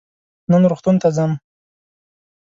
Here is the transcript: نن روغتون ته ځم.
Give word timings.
نن 0.51 0.63
روغتون 0.71 0.95
ته 1.01 1.09
ځم. 1.15 1.31